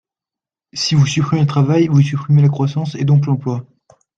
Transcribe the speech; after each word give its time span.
Si 0.73 0.95
vous 0.95 1.05
supprimez 1.05 1.43
le 1.43 1.47
travail, 1.47 1.85
vous 1.87 2.01
supprimez 2.01 2.41
la 2.41 2.49
croissance, 2.49 2.95
et 2.95 3.03
donc 3.05 3.27
l’emploi. 3.27 3.67